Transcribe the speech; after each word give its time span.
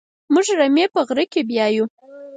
موږ 0.33 0.47
رمې 0.59 0.85
په 0.93 0.99
غره 1.07 1.25
کې 1.31 1.41
پيايو. 1.47 1.85